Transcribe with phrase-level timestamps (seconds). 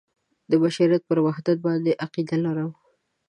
[0.49, 2.69] د بشریت پر وحدت باندې عقیده لرم.